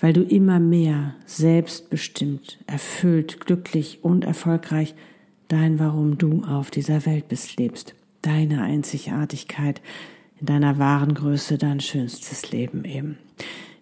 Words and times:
weil 0.00 0.12
du 0.12 0.22
immer 0.22 0.60
mehr 0.60 1.14
selbstbestimmt, 1.26 2.58
erfüllt, 2.66 3.40
glücklich 3.40 4.00
und 4.02 4.24
erfolgreich 4.24 4.94
dein 5.48 5.78
Warum 5.78 6.18
du 6.18 6.42
auf 6.44 6.70
dieser 6.70 7.06
Welt 7.06 7.28
bist 7.28 7.58
lebst, 7.58 7.94
deine 8.22 8.62
Einzigartigkeit 8.62 9.80
in 10.40 10.46
deiner 10.46 10.78
wahren 10.78 11.14
Größe, 11.14 11.58
dein 11.58 11.80
schönstes 11.80 12.50
Leben 12.50 12.84
eben. 12.84 13.18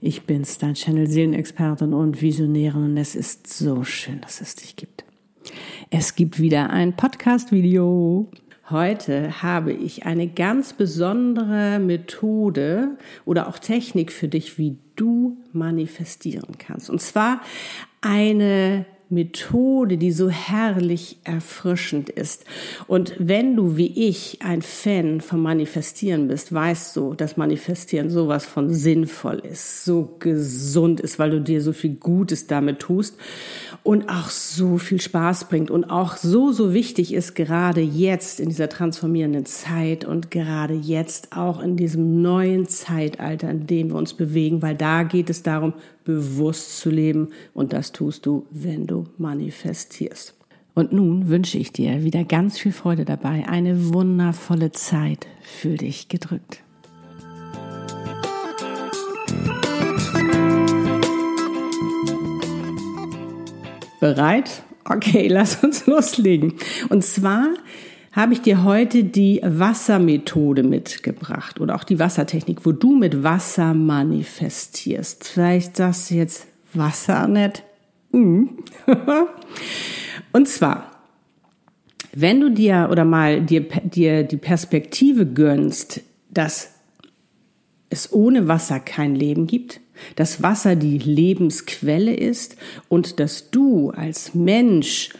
Ich 0.01 0.23
bin's, 0.23 0.59
dein 0.59 0.75
Channel 0.75 1.07
Seelenexpertin 1.07 1.93
und 1.93 2.21
Visionärin 2.21 2.85
und 2.85 2.97
es 2.97 3.15
ist 3.15 3.47
so 3.47 3.85
schön, 3.85 4.21
dass 4.21 4.41
es 4.41 4.57
dich 4.57 4.74
gibt. 4.74 5.05
Es 5.91 6.15
gibt 6.15 6.41
wieder 6.41 6.71
ein 6.71 6.95
Podcast-Video. 6.97 8.29
Heute 8.69 9.43
habe 9.43 9.73
ich 9.73 10.05
eine 10.05 10.27
ganz 10.29 10.73
besondere 10.73 11.79
Methode 11.79 12.97
oder 13.24 13.49
auch 13.49 13.59
Technik 13.59 14.13
für 14.13 14.29
dich, 14.29 14.59
wie 14.59 14.79
du 14.96 15.38
manifestieren 15.52 16.59
kannst. 16.59 16.91
Und 16.91 17.01
zwar 17.01 17.41
eine 18.01 18.87
Methode, 19.13 19.99
die 19.99 20.10
so 20.10 20.29
herrlich 20.29 21.18
erfrischend 21.23 22.09
ist. 22.09 22.45
Und 22.87 23.15
wenn 23.18 23.55
du 23.55 23.77
wie 23.77 24.09
ich 24.09 24.38
ein 24.43 24.63
Fan 24.63 25.21
vom 25.21 25.43
Manifestieren 25.43 26.29
bist, 26.29 26.52
weißt 26.52 26.96
du, 26.96 27.15
dass 27.15 27.37
Manifestieren 27.37 28.10
sowas 28.10 28.46
von 28.46 28.73
sinnvoll 28.73 29.40
ist, 29.40 29.85
so 29.85 30.16
gesund 30.18 31.01
ist, 31.01 31.18
weil 31.18 31.30
du 31.30 31.40
dir 31.40 31.60
so 31.60 31.73
viel 31.73 31.95
Gutes 31.95 32.46
damit 32.46 32.80
tust 32.80 33.16
und 33.83 34.09
auch 34.09 34.29
so 34.30 34.79
viel 34.79 35.01
Spaß 35.01 35.49
bringt 35.49 35.71
und 35.71 35.85
auch 35.85 36.16
so, 36.16 36.52
so 36.52 36.73
wichtig 36.73 37.13
ist, 37.13 37.35
gerade 37.35 37.80
jetzt 37.80 38.40
in 38.40 38.49
dieser 38.49 38.68
transformierenden 38.68 39.46
Zeit 39.46 40.05
und 40.05 40.30
gerade 40.30 40.74
jetzt 40.74 41.37
auch 41.37 41.60
in 41.60 41.77
diesem 41.77 42.23
neuen 42.23 42.66
Zeitalter, 42.66 43.51
in 43.51 43.66
dem 43.66 43.88
wir 43.88 43.96
uns 43.96 44.15
bewegen, 44.15 44.63
weil 44.63 44.77
da 44.77 45.02
geht 45.02 45.29
es 45.29 45.43
darum, 45.43 45.74
bewusst 46.05 46.79
zu 46.79 46.91
leben 46.91 47.29
und 47.55 47.73
das 47.73 47.93
tust 47.93 48.27
du, 48.27 48.47
wenn 48.51 48.87
du 48.87 49.05
manifestierst. 49.19 50.35
Und 50.75 50.93
nun 50.93 51.29
wünsche 51.29 51.59
ich 51.59 51.73
dir 51.73 52.03
wieder 52.03 52.25
ganz 52.25 52.59
viel 52.59 52.73
Freude 52.73 53.05
dabei, 53.05 53.47
eine 53.47 53.93
wundervolle 53.93 54.73
Zeit. 54.73 55.27
Fühl 55.43 55.77
dich 55.77 56.09
gedrückt. 56.09 56.63
Bereit? 64.00 64.65
Okay, 64.84 65.28
lass 65.31 65.62
uns 65.62 65.87
loslegen. 65.87 66.55
Und 66.89 67.05
zwar 67.05 67.49
habe 68.12 68.34
ich 68.34 68.43
dir 68.43 68.62
heute 68.62 69.05
die 69.05 69.41
Wassermethode 69.43 70.62
mitgebracht 70.62 71.60
oder 71.60 71.75
auch 71.75 71.84
die 71.84 71.99
Wassertechnik, 71.99 72.65
wo 72.65 72.72
du 72.72 72.94
mit 72.94 73.22
Wasser 73.22 73.72
manifestierst. 73.72 75.25
Vielleicht 75.28 75.78
du 75.78 76.15
jetzt 76.15 76.47
Wasser 76.75 77.27
nicht. 77.27 77.65
Mhm. 78.12 78.59
Und 80.33 80.47
zwar, 80.47 80.91
wenn 82.15 82.41
du 82.41 82.50
dir 82.50 82.89
oder 82.91 83.06
mal 83.06 83.41
dir, 83.41 83.62
dir 83.62 84.23
die 84.23 84.37
Perspektive 84.37 85.27
gönnst, 85.27 86.03
dass 86.29 86.75
es 87.89 88.12
ohne 88.12 88.47
Wasser 88.47 88.81
kein 88.81 89.15
Leben 89.15 89.47
gibt, 89.47 89.81
dass 90.17 90.43
Wasser 90.43 90.77
die 90.77 90.99
Lebensquelle 90.99 92.15
ist 92.15 92.56
und 92.89 93.21
dass 93.21 93.50
du 93.50 93.91
als 93.91 94.34
Mensch 94.34 95.11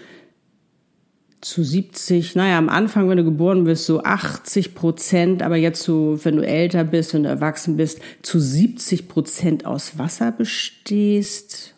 zu 1.43 1.65
70, 1.65 2.37
naja, 2.37 2.57
am 2.57 2.69
Anfang, 2.69 3.09
wenn 3.09 3.17
du 3.17 3.25
geboren 3.25 3.65
bist, 3.65 3.85
so 3.85 4.03
80 4.03 4.75
Prozent, 4.75 5.43
aber 5.43 5.57
jetzt 5.57 5.83
so, 5.83 6.19
wenn 6.23 6.37
du 6.37 6.47
älter 6.47 6.85
bist, 6.85 7.13
wenn 7.13 7.25
du 7.25 7.29
erwachsen 7.29 7.77
bist, 7.77 8.01
zu 8.23 8.39
70 8.39 9.09
Prozent 9.09 9.67
aus 9.67 9.99
Wasser 9.99 10.31
bestehst, 10.31 11.75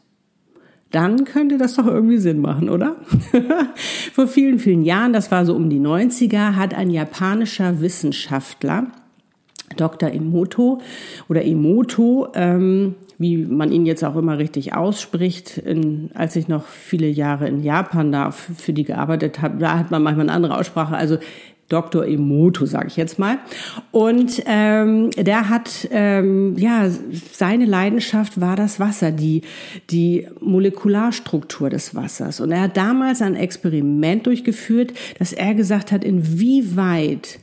dann 0.90 1.24
könnte 1.24 1.56
das 1.56 1.74
doch 1.74 1.86
irgendwie 1.86 2.18
Sinn 2.18 2.40
machen, 2.40 2.68
oder? 2.68 2.96
Vor 4.12 4.28
vielen, 4.28 4.58
vielen 4.58 4.84
Jahren, 4.84 5.14
das 5.14 5.30
war 5.30 5.46
so 5.46 5.56
um 5.56 5.70
die 5.70 5.80
90er, 5.80 6.56
hat 6.56 6.74
ein 6.74 6.90
japanischer 6.90 7.80
Wissenschaftler, 7.80 8.92
Dr. 9.76 10.10
Emoto 10.10 10.80
oder 11.28 11.44
Emoto, 11.44 12.28
ähm, 12.34 12.94
wie 13.18 13.38
man 13.38 13.72
ihn 13.72 13.86
jetzt 13.86 14.04
auch 14.04 14.16
immer 14.16 14.38
richtig 14.38 14.74
ausspricht. 14.74 15.58
In, 15.58 16.10
als 16.14 16.36
ich 16.36 16.48
noch 16.48 16.66
viele 16.66 17.06
Jahre 17.06 17.48
in 17.48 17.62
Japan 17.62 18.12
da 18.12 18.30
für 18.30 18.72
die 18.72 18.84
gearbeitet 18.84 19.40
habe, 19.40 19.58
da 19.58 19.78
hat 19.78 19.90
man 19.90 20.02
manchmal 20.02 20.26
eine 20.26 20.32
andere 20.32 20.58
Aussprache. 20.58 20.96
Also 20.96 21.18
Dr. 21.68 22.06
Emoto, 22.06 22.66
sage 22.66 22.88
ich 22.88 22.96
jetzt 22.96 23.18
mal. 23.18 23.38
Und 23.90 24.42
ähm, 24.46 25.10
der 25.12 25.48
hat, 25.48 25.88
ähm, 25.90 26.56
ja, 26.58 26.90
seine 27.32 27.64
Leidenschaft 27.64 28.40
war 28.40 28.54
das 28.54 28.80
Wasser, 28.80 29.10
die, 29.10 29.42
die 29.90 30.28
Molekularstruktur 30.40 31.70
des 31.70 31.94
Wassers. 31.94 32.40
Und 32.40 32.52
er 32.52 32.62
hat 32.62 32.76
damals 32.76 33.22
ein 33.22 33.34
Experiment 33.34 34.26
durchgeführt, 34.26 34.92
dass 35.18 35.32
er 35.32 35.54
gesagt 35.54 35.90
hat, 35.90 36.04
inwieweit 36.04 37.38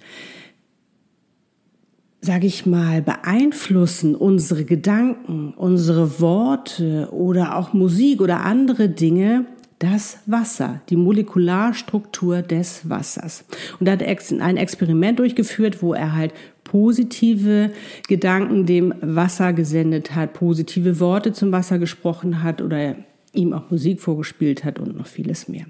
sage 2.21 2.45
ich 2.45 2.67
mal, 2.67 3.01
beeinflussen 3.01 4.15
unsere 4.15 4.63
Gedanken, 4.63 5.53
unsere 5.57 6.19
Worte 6.19 7.09
oder 7.11 7.57
auch 7.57 7.73
Musik 7.73 8.21
oder 8.21 8.45
andere 8.45 8.89
Dinge 8.89 9.45
das 9.79 10.19
Wasser, 10.27 10.81
die 10.89 10.95
Molekularstruktur 10.95 12.43
des 12.43 12.87
Wassers. 12.87 13.43
Und 13.79 13.87
da 13.87 13.93
hat 13.93 14.03
er 14.03 14.15
ein 14.41 14.57
Experiment 14.57 15.17
durchgeführt, 15.17 15.81
wo 15.81 15.95
er 15.95 16.13
halt 16.13 16.33
positive 16.63 17.71
Gedanken 18.07 18.67
dem 18.67 18.93
Wasser 19.01 19.53
gesendet 19.53 20.15
hat, 20.15 20.33
positive 20.33 20.99
Worte 20.99 21.33
zum 21.33 21.51
Wasser 21.51 21.79
gesprochen 21.79 22.43
hat 22.43 22.61
oder 22.61 22.95
ihm 23.33 23.53
auch 23.53 23.71
Musik 23.71 24.01
vorgespielt 24.01 24.63
hat 24.63 24.77
und 24.77 24.95
noch 24.95 25.07
vieles 25.07 25.47
mehr. 25.47 25.65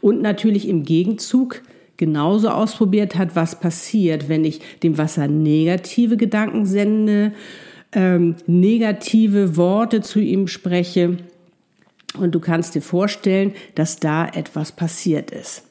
Und 0.00 0.22
natürlich 0.22 0.68
im 0.68 0.84
Gegenzug 0.84 1.62
genauso 1.96 2.48
ausprobiert 2.48 3.16
hat, 3.16 3.36
was 3.36 3.60
passiert, 3.60 4.28
wenn 4.28 4.44
ich 4.44 4.60
dem 4.82 4.98
Wasser 4.98 5.28
negative 5.28 6.16
Gedanken 6.16 6.66
sende, 6.66 7.32
ähm, 7.92 8.36
negative 8.46 9.56
Worte 9.56 10.02
zu 10.02 10.20
ihm 10.20 10.48
spreche. 10.48 11.18
Und 12.18 12.34
du 12.34 12.40
kannst 12.40 12.74
dir 12.74 12.82
vorstellen, 12.82 13.52
dass 13.74 13.98
da 13.98 14.26
etwas 14.26 14.72
passiert 14.72 15.30
ist. 15.30 15.64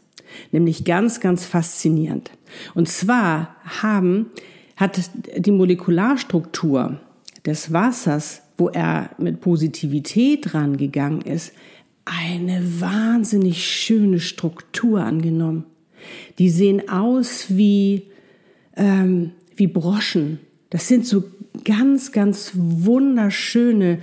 Nämlich 0.51 0.83
ganz, 0.83 1.19
ganz 1.19 1.45
faszinierend. 1.45 2.31
Und 2.73 2.89
zwar 2.89 3.55
haben, 3.81 4.31
hat 4.75 4.99
die 5.37 5.51
Molekularstruktur 5.51 6.99
des 7.45 7.71
Wassers, 7.71 8.41
wo 8.57 8.69
er 8.69 9.11
mit 9.17 9.41
Positivität 9.41 10.53
rangegangen 10.53 11.21
ist, 11.21 11.53
eine 12.05 12.81
wahnsinnig 12.81 13.65
schöne 13.65 14.19
Struktur 14.19 15.01
angenommen. 15.01 15.65
Die 16.39 16.49
sehen 16.49 16.89
aus 16.89 17.47
wie, 17.49 18.03
ähm, 18.75 19.31
wie 19.55 19.67
Broschen. 19.67 20.39
Das 20.69 20.87
sind 20.87 21.05
so 21.05 21.23
ganz, 21.63 22.11
ganz 22.11 22.51
wunderschöne, 22.55 23.99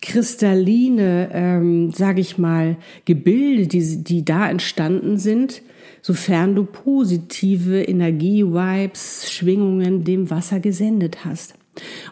kristalline, 0.00 1.30
ähm, 1.32 1.90
sage 1.92 2.20
ich 2.20 2.38
mal, 2.38 2.76
Gebilde, 3.04 3.66
die, 3.66 4.04
die 4.04 4.24
da 4.24 4.48
entstanden 4.48 5.18
sind, 5.18 5.62
sofern 6.02 6.54
du 6.54 6.64
positive 6.64 7.82
Energie-Vibes, 7.82 9.30
Schwingungen 9.30 10.04
dem 10.04 10.30
Wasser 10.30 10.60
gesendet 10.60 11.24
hast. 11.24 11.54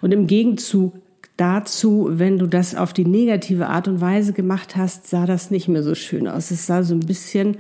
Und 0.01 0.13
im 0.13 0.27
Gegenzug 0.27 0.95
dazu, 1.37 2.09
wenn 2.11 2.39
du 2.39 2.47
das 2.47 2.75
auf 2.75 2.93
die 2.93 3.05
negative 3.05 3.69
Art 3.69 3.89
und 3.89 4.01
Weise 4.01 4.33
gemacht 4.33 4.77
hast, 4.77 5.09
sah 5.09 5.27
das 5.27 5.51
nicht 5.51 5.69
mehr 5.69 5.83
so 5.83 5.95
schön 5.95 6.29
aus. 6.29 6.51
Es 6.51 6.67
sah 6.67 6.83
so 6.83 6.95
ein 6.95 7.01
bisschen 7.01 7.57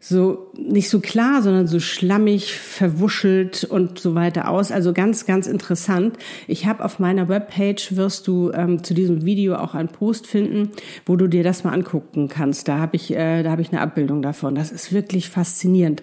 so 0.00 0.52
nicht 0.56 0.88
so 0.88 1.00
klar, 1.00 1.42
sondern 1.42 1.66
so 1.66 1.80
schlammig, 1.80 2.54
verwuschelt 2.54 3.64
und 3.64 3.98
so 3.98 4.14
weiter 4.14 4.48
aus. 4.48 4.70
Also 4.70 4.92
ganz, 4.92 5.26
ganz 5.26 5.46
interessant. 5.46 6.16
Ich 6.46 6.66
habe 6.66 6.84
auf 6.84 6.98
meiner 6.98 7.28
Webpage 7.28 7.96
wirst 7.96 8.28
du 8.28 8.52
ähm, 8.52 8.84
zu 8.84 8.94
diesem 8.94 9.24
Video 9.24 9.56
auch 9.56 9.74
einen 9.74 9.88
Post 9.88 10.26
finden, 10.26 10.70
wo 11.04 11.16
du 11.16 11.26
dir 11.26 11.42
das 11.42 11.64
mal 11.64 11.72
angucken 11.72 12.28
kannst. 12.28 12.68
Da 12.68 12.78
habe 12.78 12.96
ich, 12.96 13.12
äh, 13.12 13.42
da 13.42 13.50
habe 13.50 13.62
ich 13.62 13.72
eine 13.72 13.80
Abbildung 13.80 14.22
davon. 14.22 14.54
Das 14.54 14.70
ist 14.70 14.92
wirklich 14.92 15.30
faszinierend. 15.30 16.02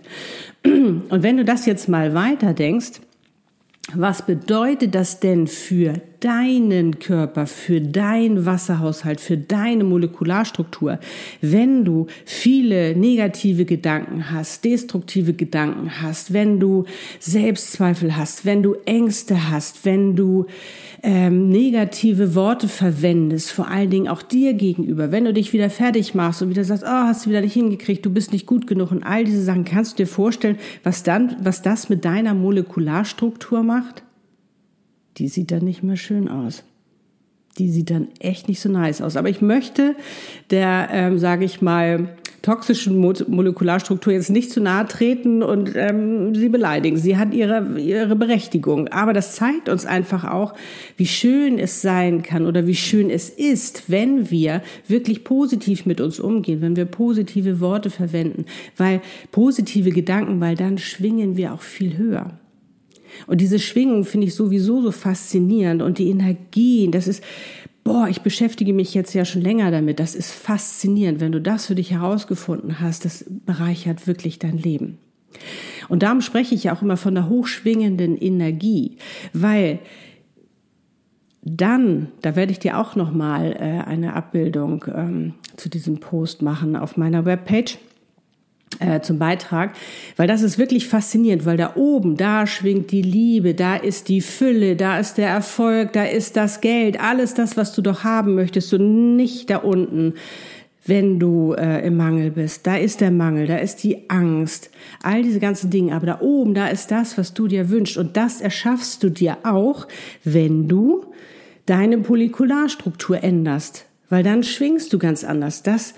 Und 0.63 1.23
wenn 1.23 1.37
du 1.37 1.45
das 1.45 1.65
jetzt 1.65 1.87
mal 1.87 2.13
weiter 2.13 2.53
denkst, 2.53 3.01
was 3.93 4.25
bedeutet 4.25 4.95
das 4.95 5.19
denn 5.19 5.47
für 5.47 5.93
deinen 6.25 6.97
Körper, 6.97 7.45
für 7.45 7.79
deinen 7.79 8.47
Wasserhaushalt, 8.47 9.21
für 9.21 9.37
deine 9.37 9.83
Molekularstruktur. 9.83 10.97
Wenn 11.39 11.85
du 11.85 12.07
viele 12.25 12.97
negative 12.97 13.65
Gedanken 13.65 14.31
hast, 14.31 14.65
destruktive 14.65 15.33
Gedanken 15.33 16.01
hast, 16.01 16.33
wenn 16.33 16.59
du 16.59 16.85
Selbstzweifel 17.19 18.17
hast, 18.17 18.43
wenn 18.43 18.63
du 18.63 18.73
Ängste 18.85 19.51
hast, 19.51 19.85
wenn 19.85 20.15
du 20.15 20.47
ähm, 21.03 21.49
negative 21.49 22.33
Worte 22.33 22.67
verwendest, 22.69 23.51
vor 23.51 23.67
allen 23.67 23.91
Dingen 23.91 24.07
auch 24.07 24.23
dir 24.23 24.55
gegenüber, 24.55 25.11
wenn 25.11 25.25
du 25.25 25.33
dich 25.33 25.53
wieder 25.53 25.69
fertig 25.69 26.15
machst 26.15 26.41
und 26.41 26.49
wieder 26.49 26.63
sagst, 26.63 26.83
oh, 26.83 26.87
hast 26.87 27.27
du 27.27 27.29
wieder 27.29 27.41
nicht 27.41 27.53
hingekriegt, 27.53 28.03
du 28.03 28.09
bist 28.09 28.33
nicht 28.33 28.47
gut 28.47 28.65
genug 28.65 28.91
und 28.91 29.03
all 29.03 29.25
diese 29.25 29.43
Sachen, 29.43 29.63
kannst 29.63 29.93
du 29.93 30.03
dir 30.03 30.07
vorstellen, 30.07 30.57
was 30.83 31.03
dann, 31.03 31.35
was 31.43 31.61
das 31.61 31.87
mit 31.87 32.03
deiner 32.03 32.33
Molekularstruktur 32.33 33.61
macht? 33.61 34.04
Die 35.17 35.27
sieht 35.27 35.51
dann 35.51 35.63
nicht 35.63 35.83
mehr 35.83 35.97
schön 35.97 36.27
aus 36.27 36.63
die 37.57 37.69
sieht 37.69 37.89
dann 37.89 38.09
echt 38.19 38.47
nicht 38.47 38.59
so 38.59 38.69
nice 38.69 39.01
aus. 39.01 39.15
Aber 39.15 39.29
ich 39.29 39.41
möchte 39.41 39.95
der, 40.49 40.89
ähm, 40.91 41.17
sage 41.17 41.45
ich 41.45 41.61
mal, 41.61 42.09
toxischen 42.41 42.99
Mo 42.99 43.13
Molekularstruktur 43.27 44.13
jetzt 44.13 44.29
nicht 44.29 44.51
zu 44.51 44.61
nahe 44.61 44.85
treten 44.87 45.41
und 45.41 45.71
ähm, 45.75 46.35
sie 46.35 46.49
beleidigen. 46.49 46.95
Sie 46.95 47.17
hat 47.17 47.33
ihre, 47.33 47.79
ihre 47.79 48.15
Berechtigung. 48.15 48.87
Aber 48.89 49.13
das 49.13 49.35
zeigt 49.35 49.67
uns 49.67 49.85
einfach 49.85 50.25
auch, 50.25 50.53
wie 50.95 51.07
schön 51.07 51.57
es 51.57 51.81
sein 51.81 52.21
kann 52.21 52.45
oder 52.45 52.67
wie 52.67 52.75
schön 52.75 53.09
es 53.09 53.29
ist, 53.29 53.89
wenn 53.89 54.29
wir 54.29 54.61
wirklich 54.87 55.23
positiv 55.23 55.87
mit 55.87 55.99
uns 56.01 56.19
umgehen, 56.19 56.61
wenn 56.61 56.75
wir 56.75 56.85
positive 56.85 57.59
Worte 57.61 57.89
verwenden, 57.89 58.45
weil 58.77 59.01
positive 59.31 59.89
Gedanken, 59.89 60.39
weil 60.39 60.55
dann 60.55 60.77
schwingen 60.77 61.37
wir 61.37 61.51
auch 61.51 61.61
viel 61.61 61.97
höher. 61.97 62.37
Und 63.27 63.41
diese 63.41 63.59
Schwingung 63.59 64.05
finde 64.05 64.27
ich 64.27 64.35
sowieso 64.35 64.81
so 64.81 64.91
faszinierend 64.91 65.81
und 65.81 65.97
die 65.97 66.09
Energien, 66.09 66.91
das 66.91 67.07
ist, 67.07 67.23
boah, 67.83 68.07
ich 68.09 68.21
beschäftige 68.21 68.73
mich 68.73 68.93
jetzt 68.93 69.13
ja 69.13 69.25
schon 69.25 69.41
länger 69.41 69.71
damit. 69.71 69.99
Das 69.99 70.15
ist 70.15 70.31
faszinierend. 70.31 71.19
Wenn 71.19 71.31
du 71.31 71.41
das 71.41 71.67
für 71.67 71.75
dich 71.75 71.91
herausgefunden 71.91 72.79
hast, 72.79 73.05
das 73.05 73.25
bereichert 73.45 74.07
wirklich 74.07 74.39
dein 74.39 74.57
Leben. 74.57 74.97
Und 75.89 76.03
darum 76.03 76.21
spreche 76.21 76.55
ich 76.55 76.65
ja 76.65 76.75
auch 76.75 76.81
immer 76.81 76.97
von 76.97 77.13
der 77.13 77.29
hochschwingenden 77.29 78.17
Energie, 78.17 78.97
weil 79.33 79.79
dann, 81.43 82.07
da 82.21 82.35
werde 82.35 82.51
ich 82.51 82.59
dir 82.59 82.79
auch 82.79 82.95
noch 82.95 83.13
mal 83.13 83.51
äh, 83.53 83.87
eine 83.87 84.13
Abbildung 84.13 84.85
ähm, 84.93 85.33
zu 85.57 85.69
diesem 85.69 85.99
Post 85.99 86.41
machen 86.41 86.75
auf 86.75 86.97
meiner 86.97 87.25
Webpage 87.25 87.77
äh, 88.79 89.01
zum 89.01 89.19
Beitrag, 89.19 89.73
weil 90.17 90.27
das 90.27 90.41
ist 90.41 90.57
wirklich 90.57 90.87
faszinierend, 90.87 91.45
weil 91.45 91.57
da 91.57 91.73
oben, 91.75 92.17
da 92.17 92.45
schwingt 92.47 92.91
die 92.91 93.01
Liebe, 93.01 93.53
da 93.53 93.75
ist 93.75 94.09
die 94.09 94.21
Fülle, 94.21 94.75
da 94.75 94.99
ist 94.99 95.17
der 95.17 95.29
Erfolg, 95.29 95.93
da 95.93 96.03
ist 96.03 96.35
das 96.35 96.61
Geld, 96.61 96.99
alles 96.99 97.33
das, 97.33 97.57
was 97.57 97.73
du 97.73 97.81
doch 97.81 98.03
haben 98.03 98.35
möchtest 98.35 98.73
und 98.73 99.15
nicht 99.15 99.49
da 99.49 99.57
unten, 99.57 100.15
wenn 100.85 101.19
du 101.19 101.53
äh, 101.53 101.85
im 101.85 101.97
Mangel 101.97 102.31
bist. 102.31 102.67
Da 102.67 102.75
ist 102.75 103.01
der 103.01 103.11
Mangel, 103.11 103.47
da 103.47 103.57
ist 103.57 103.83
die 103.83 104.09
Angst, 104.09 104.69
all 105.01 105.23
diese 105.23 105.39
ganzen 105.39 105.69
Dinge, 105.69 105.95
aber 105.95 106.05
da 106.05 106.21
oben, 106.21 106.53
da 106.53 106.67
ist 106.67 106.91
das, 106.91 107.17
was 107.17 107.33
du 107.33 107.47
dir 107.47 107.69
wünschst 107.69 107.97
und 107.97 108.17
das 108.17 108.41
erschaffst 108.41 109.01
du 109.03 109.09
dir 109.09 109.37
auch, 109.43 109.87
wenn 110.23 110.67
du 110.67 111.05
deine 111.65 111.97
Polikularstruktur 111.97 113.23
änderst, 113.23 113.85
weil 114.09 114.23
dann 114.23 114.43
schwingst 114.43 114.93
du 114.93 114.99
ganz 114.99 115.23
anders. 115.23 115.63
Das 115.63 115.95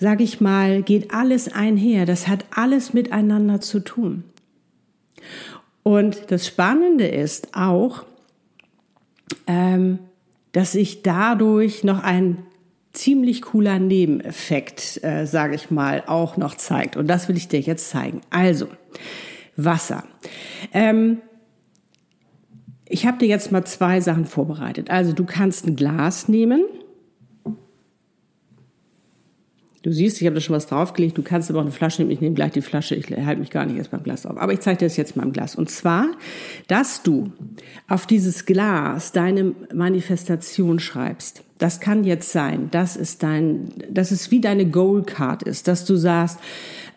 sage 0.00 0.24
ich 0.24 0.40
mal, 0.40 0.82
geht 0.82 1.12
alles 1.12 1.52
einher. 1.52 2.06
Das 2.06 2.26
hat 2.26 2.46
alles 2.50 2.94
miteinander 2.94 3.60
zu 3.60 3.80
tun. 3.80 4.24
Und 5.82 6.30
das 6.30 6.46
Spannende 6.46 7.06
ist 7.06 7.54
auch, 7.54 8.04
ähm, 9.46 9.98
dass 10.52 10.72
sich 10.72 11.02
dadurch 11.02 11.84
noch 11.84 12.02
ein 12.02 12.38
ziemlich 12.92 13.42
cooler 13.42 13.78
Nebeneffekt, 13.78 15.04
äh, 15.04 15.26
sage 15.26 15.54
ich 15.54 15.70
mal, 15.70 16.02
auch 16.06 16.36
noch 16.38 16.54
zeigt. 16.56 16.96
Und 16.96 17.06
das 17.06 17.28
will 17.28 17.36
ich 17.36 17.48
dir 17.48 17.60
jetzt 17.60 17.90
zeigen. 17.90 18.22
Also, 18.30 18.68
Wasser. 19.56 20.04
Ähm, 20.72 21.18
ich 22.88 23.06
habe 23.06 23.18
dir 23.18 23.28
jetzt 23.28 23.52
mal 23.52 23.64
zwei 23.64 24.00
Sachen 24.00 24.24
vorbereitet. 24.24 24.90
Also 24.90 25.12
du 25.12 25.24
kannst 25.24 25.66
ein 25.66 25.76
Glas 25.76 26.26
nehmen 26.26 26.64
Du 29.82 29.92
siehst, 29.92 30.20
ich 30.20 30.26
habe 30.26 30.34
da 30.34 30.40
schon 30.40 30.54
was 30.54 30.66
draufgelegt. 30.66 31.16
Du 31.16 31.22
kannst 31.22 31.48
aber 31.48 31.60
auch 31.60 31.64
eine 31.64 31.72
Flasche 31.72 32.02
nehmen. 32.02 32.10
Ich 32.10 32.20
nehme 32.20 32.34
gleich 32.34 32.52
die 32.52 32.60
Flasche. 32.60 32.94
Ich 32.94 33.10
halte 33.10 33.40
mich 33.40 33.50
gar 33.50 33.64
nicht 33.64 33.76
erst 33.76 33.90
beim 33.90 34.02
Glas 34.02 34.26
auf. 34.26 34.36
Aber 34.36 34.52
ich 34.52 34.60
zeige 34.60 34.78
dir 34.78 34.86
das 34.86 34.98
jetzt 34.98 35.16
mal 35.16 35.22
im 35.22 35.32
Glas. 35.32 35.56
Und 35.56 35.70
zwar, 35.70 36.06
dass 36.68 37.02
du 37.02 37.32
auf 37.88 38.06
dieses 38.06 38.44
Glas 38.44 39.12
deine 39.12 39.54
Manifestation 39.72 40.80
schreibst. 40.80 41.44
Das 41.60 41.78
kann 41.78 42.04
jetzt 42.04 42.32
sein. 42.32 42.68
Das 42.70 42.96
ist 42.96 43.22
dein, 43.22 43.68
das 43.90 44.12
ist 44.12 44.30
wie 44.30 44.40
deine 44.40 44.66
Goal 44.66 45.02
Card 45.02 45.42
ist, 45.42 45.68
dass 45.68 45.84
du 45.84 45.94
sagst, 45.94 46.38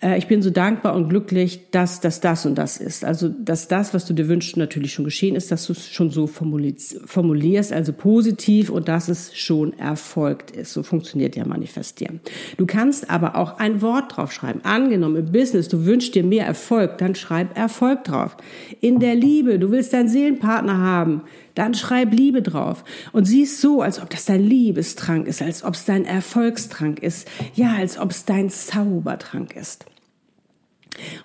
äh, 0.01 0.17
ich 0.17 0.27
bin 0.27 0.41
so 0.41 0.49
dankbar 0.49 0.95
und 0.95 1.09
glücklich, 1.09 1.69
dass 1.71 1.99
das 1.99 2.21
das 2.21 2.45
und 2.45 2.55
das 2.55 2.77
ist. 2.77 3.03
Also, 3.03 3.27
dass 3.27 3.67
das, 3.67 3.93
was 3.93 4.05
du 4.05 4.13
dir 4.13 4.29
wünschst, 4.29 4.55
natürlich 4.55 4.93
schon 4.93 5.05
geschehen 5.05 5.35
ist, 5.35 5.51
dass 5.51 5.65
du 5.67 5.73
es 5.73 5.89
schon 5.89 6.11
so 6.11 6.27
formulierst, 6.27 7.73
also 7.73 7.91
positiv 7.91 8.69
und 8.69 8.87
dass 8.87 9.09
es 9.09 9.35
schon 9.35 9.77
erfolgt 9.77 10.51
ist. 10.51 10.73
So 10.73 10.81
funktioniert 10.81 11.35
ja 11.35 11.45
Manifestieren. 11.45 12.21
Du 12.55 12.65
kannst 12.65 13.09
aber 13.09 13.35
auch 13.35 13.59
ein 13.59 13.81
Wort 13.81 14.15
draufschreiben. 14.15 14.63
Angenommen 14.63 15.17
im 15.17 15.31
Business, 15.31 15.67
du 15.67 15.85
wünschst 15.85 16.15
dir 16.15 16.23
mehr 16.23 16.45
Erfolg, 16.45 16.97
dann 16.99 17.15
schreib 17.15 17.57
Erfolg 17.57 18.05
drauf. 18.05 18.37
In 18.79 18.99
der 18.99 19.15
Liebe, 19.15 19.59
du 19.59 19.71
willst 19.71 19.91
deinen 19.91 20.07
Seelenpartner 20.07 20.77
haben, 20.77 21.21
dann 21.55 21.73
schreib 21.73 22.13
Liebe 22.13 22.41
drauf. 22.41 22.83
Und 23.11 23.25
siehst 23.25 23.61
so, 23.61 23.81
als 23.81 24.01
ob 24.01 24.09
das 24.09 24.25
dein 24.25 24.43
Liebestrank 24.43 25.27
ist, 25.27 25.41
als 25.41 25.63
ob 25.63 25.73
es 25.75 25.85
dein 25.85 26.05
Erfolgstrank 26.05 26.99
ist, 26.99 27.27
ja, 27.55 27.73
als 27.75 27.97
ob 27.97 28.11
es 28.11 28.25
dein 28.25 28.49
Zaubertrank 28.49 29.55
ist. 29.55 29.85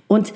Und 0.07 0.33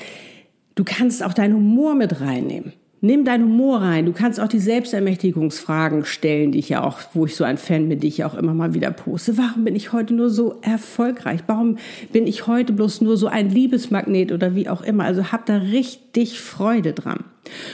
du 0.75 0.85
kannst 0.85 1.23
auch 1.23 1.33
deinen 1.33 1.55
Humor 1.55 1.95
mit 1.95 2.21
reinnehmen. 2.21 2.73
Nimm 3.05 3.25
deinen 3.25 3.43
Humor 3.43 3.81
rein. 3.81 4.07
Du 4.07 4.13
kannst 4.13 4.39
auch 4.39 4.47
die 4.47 4.61
Selbstermächtigungsfragen 4.61 6.05
stellen, 6.05 6.53
die 6.53 6.61
ich 6.61 6.69
ja 6.69 6.85
auch, 6.85 7.01
wo 7.15 7.27
ich 7.27 7.35
so 7.35 7.43
ein 7.43 7.59
Fan 7.59 7.89
bin, 7.89 7.99
die 7.99 8.07
ich 8.07 8.23
auch 8.23 8.35
immer 8.35 8.55
mal 8.55 8.75
wieder 8.75 8.93
poste. 8.93 9.37
Warum 9.37 9.65
bin 9.65 9.75
ich 9.75 9.93
heute 9.93 10.15
nur 10.15 10.31
so 10.31 10.61
erfolgreich? 10.63 11.41
Warum 11.49 11.79
bin 12.13 12.29
ich 12.29 12.47
heute 12.47 12.73
bloß 12.73 13.01
nur 13.01 13.17
so 13.17 13.27
ein 13.27 13.51
Liebesmagnet 13.51 14.31
oder 14.31 14.55
wie 14.55 14.69
auch 14.69 14.83
immer? 14.83 15.03
Also 15.03 15.33
hab 15.33 15.47
da 15.47 15.57
richtig 15.57 16.41
Freude 16.41 16.93
dran. 16.93 17.25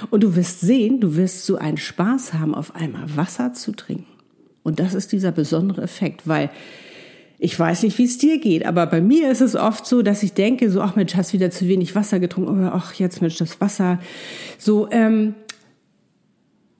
Und 0.09 0.23
du 0.25 0.35
wirst 0.35 0.63
sehen, 0.63 0.99
du 0.99 1.15
wirst 1.15 1.45
so 1.45 1.57
einen 1.57 1.77
Spaß 1.77 2.33
haben, 2.33 2.55
auf 2.55 2.75
einmal 2.75 3.15
Wasser 3.15 3.53
zu 3.53 3.73
trinken. 3.73 4.07
Und 4.63 4.81
das 4.81 4.95
ist 4.95 5.13
dieser 5.13 5.31
besondere 5.31 5.83
Effekt, 5.83 6.27
weil 6.27 6.49
ich 7.39 7.59
weiß 7.59 7.85
nicht, 7.85 7.97
wie 7.99 8.05
es 8.05 8.19
dir 8.19 8.41
geht, 8.41 8.67
aber 8.67 8.87
bei 8.87 9.01
mir 9.01 9.31
ist 9.31 9.41
es 9.41 9.55
oft 9.55 9.87
so, 9.87 10.03
dass 10.03 10.25
ich 10.25 10.33
denke, 10.33 10.71
so, 10.71 10.81
ach 10.81 10.97
Mensch, 10.97 11.15
hast 11.15 11.33
wieder 11.33 11.51
zu 11.51 11.69
wenig 11.69 11.95
Wasser 11.95 12.19
getrunken, 12.19 12.59
oder 12.59 12.75
ach 12.75 12.95
jetzt 12.95 13.23
Mensch, 13.23 13.37
das 13.37 13.61
Wasser. 13.61 14.01
So, 14.59 14.91
ähm, 14.91 15.35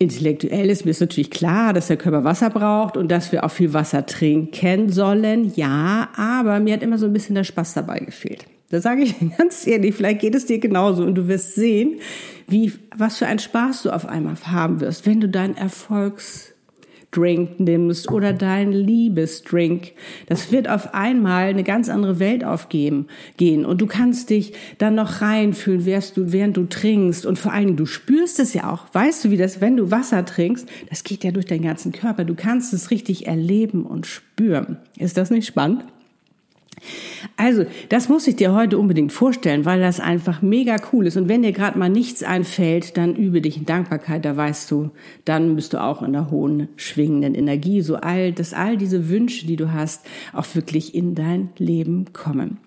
intellektuell 0.01 0.69
ist 0.69 0.85
mir 0.85 0.91
ist 0.91 1.01
natürlich 1.01 1.31
klar, 1.31 1.73
dass 1.73 1.87
der 1.87 1.97
Körper 1.97 2.25
Wasser 2.25 2.51
braucht 2.51 2.97
und 2.97 3.09
dass 3.09 3.31
wir 3.31 3.45
auch 3.45 3.51
viel 3.51 3.73
Wasser 3.73 4.05
trinken 4.07 4.91
sollen, 4.91 5.53
ja, 5.55 6.09
aber 6.17 6.59
mir 6.59 6.75
hat 6.75 6.83
immer 6.83 6.99
so 6.99 7.07
ein 7.07 7.13
bisschen 7.13 7.37
der 7.37 7.45
Spaß 7.45 7.75
dabei 7.75 8.01
gefehlt. 8.01 8.45
Da 8.71 8.81
sage 8.81 9.03
ich 9.03 9.15
ganz 9.39 9.65
ehrlich, 9.65 9.95
vielleicht 9.95 10.21
geht 10.21 10.35
es 10.35 10.47
dir 10.47 10.59
genauso 10.59 11.05
und 11.05 11.15
du 11.15 11.29
wirst 11.29 11.55
sehen, 11.55 12.01
wie, 12.49 12.73
was 12.97 13.19
für 13.19 13.27
einen 13.27 13.39
Spaß 13.39 13.85
du 13.85 13.91
auf 13.91 14.07
einmal 14.07 14.35
haben 14.45 14.81
wirst, 14.81 15.07
wenn 15.07 15.21
du 15.21 15.29
deinen 15.29 15.57
Erfolgs 15.57 16.53
Drink 17.11 17.59
nimmst 17.59 18.11
oder 18.11 18.33
dein 18.33 18.73
Liebesdrink. 18.73 19.93
Das 20.27 20.53
wird 20.53 20.69
auf 20.69 20.95
einmal 20.95 21.49
eine 21.49 21.65
ganz 21.65 21.89
andere 21.89 22.19
Welt 22.19 22.45
aufgeben, 22.45 23.07
gehen. 23.37 23.65
Und 23.65 23.81
du 23.81 23.87
kannst 23.87 24.31
dich 24.31 24.53
dann 24.77 24.95
noch 24.95 25.23
reinfühlen, 25.23 25.87
während 25.87 26.17
du, 26.17 26.33
während 26.33 26.57
du 26.57 26.65
trinkst. 26.65 27.25
Und 27.25 27.39
vor 27.39 27.53
allen 27.53 27.67
Dingen, 27.67 27.77
du 27.79 27.87
spürst 27.87 28.39
es 28.41 28.53
ja 28.53 28.71
auch. 28.71 28.87
Weißt 28.93 29.25
du, 29.25 29.31
wie 29.31 29.39
das, 29.39 29.61
wenn 29.61 29.77
du 29.77 29.91
Wasser 29.91 30.25
trinkst, 30.25 30.69
das 30.91 31.03
geht 31.03 31.25
ja 31.25 31.31
durch 31.31 31.47
deinen 31.47 31.63
ganzen 31.63 31.93
Körper. 31.93 32.25
Du 32.25 32.35
kannst 32.35 32.75
es 32.75 32.91
richtig 32.91 33.27
erleben 33.27 33.85
und 33.85 34.07
spüren. 34.07 34.77
Ist 34.99 35.17
das 35.17 35.31
nicht 35.31 35.47
spannend? 35.47 35.85
Also, 37.37 37.67
das 37.89 38.09
muss 38.09 38.27
ich 38.27 38.37
dir 38.37 38.53
heute 38.53 38.79
unbedingt 38.79 39.13
vorstellen, 39.13 39.65
weil 39.65 39.81
das 39.81 40.01
einfach 40.01 40.43
mega 40.43 40.77
cool 40.93 41.07
ist. 41.07 41.17
Und 41.17 41.29
wenn 41.29 41.43
dir 41.43 41.53
gerade 41.53 41.79
mal 41.79 41.89
nichts 41.89 42.23
einfällt, 42.23 42.97
dann 42.97 43.15
übe 43.15 43.41
dich 43.41 43.57
in 43.57 43.67
Dankbarkeit, 43.67 44.25
da 44.25 44.37
weißt 44.37 44.71
du, 44.71 44.91
dann 45.25 45.55
bist 45.57 45.73
du 45.73 45.83
auch 45.83 46.03
in 46.03 46.13
der 46.13 46.31
hohen 46.31 46.69
schwingenden 46.77 47.35
Energie, 47.35 47.81
so 47.81 47.97
all, 47.97 48.33
dass 48.33 48.55
all 48.55 48.77
diese 48.77 49.09
Wünsche, 49.09 49.47
die 49.47 49.57
du 49.57 49.73
hast, 49.73 50.07
auch 50.33 50.47
wirklich 50.55 50.95
in 50.95 51.15
dein 51.15 51.51
Leben 51.59 52.13
kommen. 52.13 52.59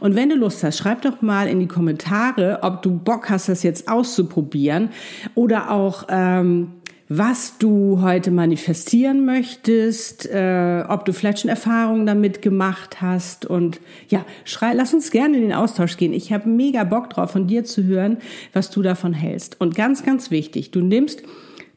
Und 0.00 0.14
wenn 0.14 0.28
du 0.28 0.36
Lust 0.36 0.62
hast, 0.62 0.78
schreib 0.78 1.02
doch 1.02 1.22
mal 1.22 1.48
in 1.48 1.60
die 1.60 1.68
Kommentare, 1.68 2.60
ob 2.62 2.82
du 2.82 2.98
Bock 2.98 3.30
hast, 3.30 3.48
das 3.48 3.62
jetzt 3.62 3.88
auszuprobieren 3.88 4.90
oder 5.34 5.70
auch, 5.70 6.04
ähm, 6.08 6.72
was 7.08 7.58
du 7.58 8.00
heute 8.02 8.30
manifestieren 8.30 9.24
möchtest, 9.24 10.26
äh, 10.26 10.84
ob 10.88 11.04
du 11.04 11.12
vielleicht 11.12 11.40
schon 11.40 11.50
Erfahrungen 11.50 12.04
damit 12.04 12.42
gemacht 12.42 13.00
hast 13.00 13.46
und 13.46 13.80
ja, 14.08 14.24
schrei, 14.44 14.72
lass 14.74 14.92
uns 14.92 15.10
gerne 15.10 15.36
in 15.36 15.42
den 15.42 15.52
Austausch 15.52 15.96
gehen. 15.96 16.12
Ich 16.12 16.32
habe 16.32 16.48
mega 16.48 16.82
Bock 16.84 17.10
drauf, 17.10 17.30
von 17.30 17.46
dir 17.46 17.64
zu 17.64 17.84
hören, 17.84 18.18
was 18.52 18.70
du 18.70 18.82
davon 18.82 19.12
hältst. 19.12 19.60
Und 19.60 19.74
ganz, 19.76 20.04
ganz 20.04 20.30
wichtig, 20.30 20.72
du 20.72 20.80
nimmst 20.80 21.22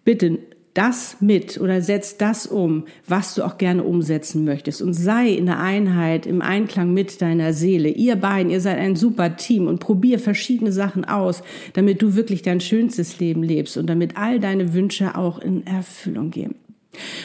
bitte 0.04 0.40
das 0.74 1.18
mit 1.20 1.60
oder 1.60 1.82
setz 1.82 2.18
das 2.18 2.46
um, 2.46 2.86
was 3.08 3.36
du 3.36 3.44
auch 3.44 3.58
gerne 3.58 3.84
umsetzen 3.84 4.46
möchtest 4.46 4.82
und 4.82 4.94
sei 4.94 5.30
in 5.30 5.48
der 5.48 5.60
Einheit, 5.60 6.26
im 6.26 6.42
Einklang 6.42 6.94
mit 6.94 7.22
deiner 7.22 7.54
Seele. 7.54 7.90
Ihr 7.90 8.16
beiden, 8.16 8.52
ihr 8.52 8.62
seid 8.62 8.78
ein 8.78 8.96
super 8.96 9.36
Team 9.36 9.68
und 9.68 9.80
probier 9.80 10.20
verschiedene 10.20 10.72
Sachen 10.72 11.06
aus, 11.06 11.44
damit 11.74 12.02
du 12.02 12.16
wirklich 12.16 12.42
dein 12.42 12.62
schönstes 12.62 13.20
Leben 13.20 13.44
lebst 13.44 13.78
und 13.78 13.88
damit 13.88 14.18
all 14.18 14.40
deine 14.40 14.74
Wünsche 14.74 15.16
auch 15.18 15.40
in 15.40 15.66
Erfüllung 15.66 16.32
gehen. 16.32 16.56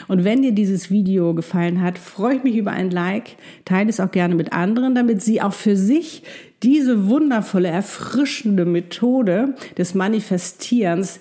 Und 0.09 0.25
wenn 0.25 0.43
dir 0.43 0.53
dieses 0.53 0.91
Video 0.91 1.35
gefallen 1.35 1.81
hat, 1.81 1.99
freue 1.99 2.37
ich 2.37 2.45
mich 2.45 2.57
über 2.57 2.73
ein 2.73 2.91
Like. 2.91 3.37
Teile 3.65 3.89
es 3.89 4.01
auch 4.01 4.11
gerne 4.11 4.35
mit 4.35 4.53
anderen, 4.53 4.95
damit 4.95 5.23
sie 5.23 5.41
auch 5.41 5.55
für 5.55 5.77
sich 5.77 6.23
diese 6.63 7.09
wundervolle, 7.09 7.69
erfrischende 7.69 8.65
Methode 8.65 9.55
des 9.77 9.95
Manifestierens 9.95 11.19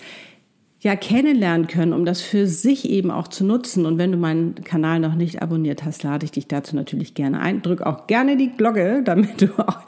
ja 0.83 0.97
kennenlernen 0.97 1.67
können, 1.67 1.93
um 1.93 2.03
das 2.03 2.21
für 2.21 2.45
sich 2.45 2.89
eben 2.89 3.09
auch 3.09 3.29
zu 3.29 3.45
nutzen. 3.45 3.85
Und 3.85 3.97
wenn 3.97 4.11
du 4.11 4.17
meinen 4.17 4.55
Kanal 4.55 4.99
noch 4.99 5.15
nicht 5.15 5.41
abonniert 5.41 5.85
hast, 5.85 6.03
lade 6.03 6.25
ich 6.25 6.31
dich 6.31 6.47
dazu 6.47 6.75
natürlich 6.75 7.13
gerne 7.13 7.39
ein. 7.39 7.61
Drück 7.61 7.81
auch 7.81 8.05
gerne 8.05 8.35
die 8.35 8.51
Glocke, 8.51 9.01
damit 9.05 9.41
du 9.41 9.47
auch 9.57 9.79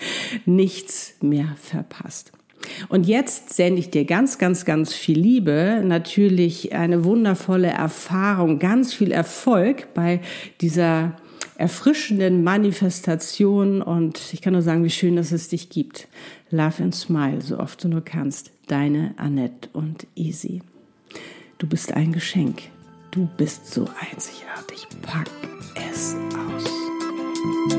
nichts 0.45 1.15
mehr 1.21 1.55
verpasst. 1.61 2.31
Und 2.89 3.05
jetzt 3.05 3.53
sende 3.53 3.79
ich 3.79 3.91
dir 3.91 4.05
ganz, 4.05 4.39
ganz, 4.39 4.65
ganz 4.65 4.93
viel 4.93 5.19
Liebe, 5.19 5.83
natürlich 5.85 6.73
eine 6.73 7.03
wundervolle 7.03 7.67
Erfahrung, 7.67 8.57
ganz 8.57 8.93
viel 8.93 9.11
Erfolg 9.11 9.93
bei 9.93 10.21
dieser 10.61 11.15
erfrischenden 11.57 12.43
Manifestation 12.43 13.81
und 13.81 14.33
ich 14.33 14.41
kann 14.41 14.53
nur 14.53 14.61
sagen, 14.61 14.83
wie 14.83 14.89
schön, 14.89 15.15
dass 15.15 15.31
es 15.31 15.47
dich 15.49 15.69
gibt. 15.69 16.07
Love 16.49 16.83
and 16.83 16.95
Smile, 16.95 17.41
so 17.41 17.59
oft 17.59 17.83
du 17.83 17.87
nur 17.87 18.03
kannst. 18.03 18.51
Deine 18.67 19.13
Annette 19.17 19.69
und 19.73 20.07
Easy. 20.15 20.61
Du 21.57 21.67
bist 21.67 21.93
ein 21.93 22.11
Geschenk. 22.11 22.63
Du 23.11 23.29
bist 23.37 23.73
so 23.73 23.87
einzigartig. 24.01 24.87
Pack 25.01 25.29
es 25.89 26.13
aus. 26.35 27.74